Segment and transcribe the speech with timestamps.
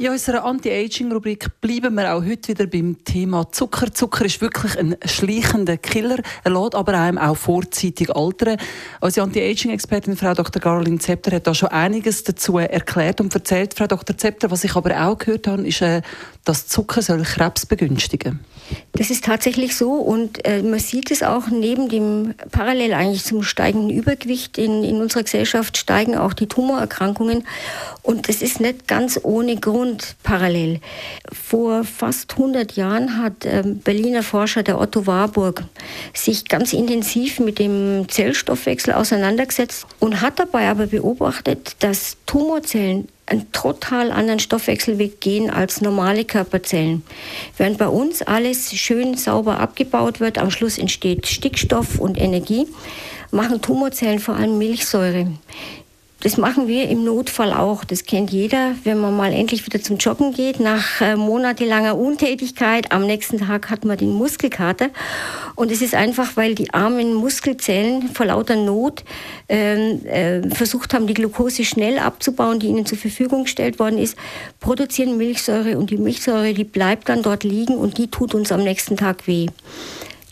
[0.00, 3.92] in unserer Anti-Aging-Rubrik bleiben wir auch heute wieder beim Thema Zucker.
[3.92, 6.16] Zucker ist wirklich ein schleichender Killer.
[6.42, 8.56] Er lässt aber einem auch vorzeitig altern.
[9.02, 10.62] Unsere Anti-Aging-Expertin Frau Dr.
[10.62, 13.74] Caroline Zepter hat da schon einiges dazu erklärt und erzählt.
[13.74, 14.16] Frau Dr.
[14.16, 16.00] Zepter, was ich aber auch gehört habe, ist, äh,
[16.46, 18.40] dass Zucker soll Krebs begünstigen
[18.92, 23.42] Das ist tatsächlich so und äh, man sieht es auch neben dem parallel eigentlich zum
[23.42, 27.44] steigenden Übergewicht in, in unserer Gesellschaft steigen auch die Tumorerkrankungen
[28.02, 30.80] und das ist nicht ganz ohne Grund und parallel.
[31.32, 35.64] Vor fast 100 Jahren hat äh, Berliner Forscher der Otto Warburg
[36.14, 43.52] sich ganz intensiv mit dem Zellstoffwechsel auseinandergesetzt und hat dabei aber beobachtet, dass Tumorzellen einen
[43.52, 47.02] total anderen Stoffwechselweg gehen als normale Körperzellen.
[47.56, 52.66] Während bei uns alles schön sauber abgebaut wird, am Schluss entsteht Stickstoff und Energie,
[53.30, 55.28] machen Tumorzellen vor allem Milchsäure.
[56.22, 57.82] Das machen wir im Notfall auch.
[57.82, 62.92] Das kennt jeder, wenn man mal endlich wieder zum Joggen geht, nach äh, monatelanger Untätigkeit.
[62.92, 64.90] Am nächsten Tag hat man den Muskelkater.
[65.54, 69.02] Und es ist einfach, weil die armen Muskelzellen vor lauter Not
[69.48, 74.14] ähm, äh, versucht haben, die Glucose schnell abzubauen, die ihnen zur Verfügung gestellt worden ist,
[74.60, 78.62] produzieren Milchsäure und die Milchsäure, die bleibt dann dort liegen und die tut uns am
[78.62, 79.46] nächsten Tag weh.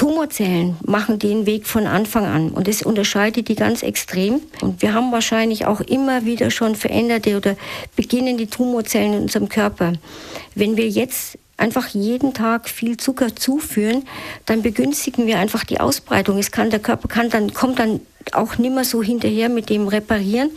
[0.00, 4.40] Tumorzellen machen den Weg von Anfang an und das unterscheidet die ganz extrem.
[4.62, 7.54] Und wir haben wahrscheinlich auch immer wieder schon veränderte oder
[7.96, 9.92] beginnende Tumorzellen in unserem Körper.
[10.54, 14.04] Wenn wir jetzt einfach jeden Tag viel Zucker zuführen,
[14.46, 16.38] dann begünstigen wir einfach die Ausbreitung.
[16.38, 18.00] Es kann der Körper kann dann kommt dann
[18.32, 20.50] auch nimmer so hinterher mit dem Reparieren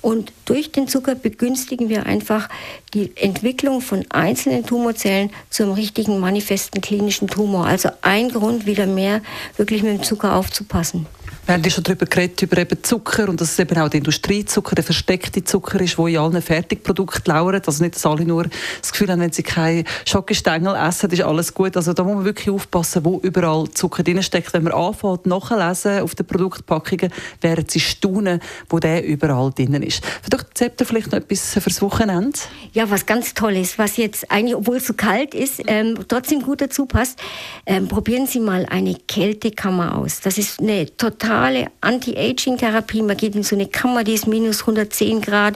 [0.00, 2.48] und durch den Zucker begünstigen wir einfach
[2.94, 7.66] die Entwicklung von einzelnen Tumorzellen zum richtigen manifesten klinischen Tumor.
[7.66, 9.22] Also ein Grund wieder mehr
[9.56, 11.06] wirklich mit dem Zucker aufzupassen.
[11.46, 13.98] Wir haben ja schon darüber geredet, über eben Zucker und dass es eben auch der
[13.98, 17.68] Industriezucker, der versteckte Zucker ist, der in allen Fertigprodukten lauert.
[17.68, 18.48] Also nicht, dass alle nur
[18.80, 21.76] das Gefühl haben, wenn sie keine Schokostängel essen, ist alles gut.
[21.76, 24.52] Also da muss man wirklich aufpassen, wo überall Zucker drinsteckt.
[24.54, 30.02] Wenn man anfängt, nachlesen auf den Produktpackungen, werden sie staunen, wo der überall drin ist.
[30.24, 32.40] Vielleicht Zepter vielleicht noch etwas fürs Wochenende?
[32.72, 36.42] Ja, was ganz toll ist, was jetzt eigentlich, obwohl es so kalt ist, ähm, trotzdem
[36.42, 37.20] gut dazu passt,
[37.66, 40.20] ähm, probieren Sie mal eine Kältekammer aus.
[40.20, 43.02] Das ist eine total totale Anti-Aging-Therapie.
[43.02, 45.54] Man geht in so eine Kammer, die ist minus 110 Grad,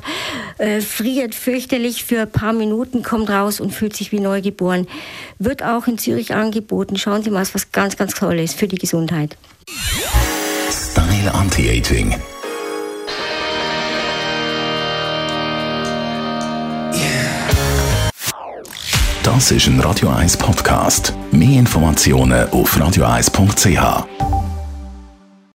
[0.59, 4.87] äh, friert fürchterlich für ein paar Minuten, kommt raus und fühlt sich wie neugeboren.
[5.39, 6.97] Wird auch in Zürich angeboten.
[6.97, 9.37] Schauen Sie mal, was ganz, ganz toll ist für die Gesundheit.
[10.71, 12.15] Style Anti-Aging.
[19.23, 21.15] Das ist ein Radio 1 Podcast.
[21.31, 24.40] Mehr Informationen auf radio1.ch.